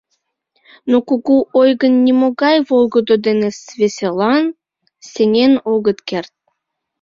Но 0.89 0.97
кугу 1.07 1.35
ойгым 1.61 1.93
нимогай 2.05 2.57
волгыдо 2.67 3.15
ден 3.25 3.39
весела 3.79 4.33
сеҥен 5.11 5.53
огыт 5.73 5.99
керт. 6.09 6.33